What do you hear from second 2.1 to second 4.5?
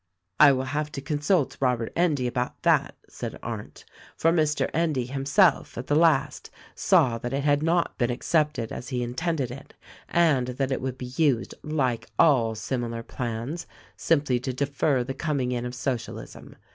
about that," said Arndt; "for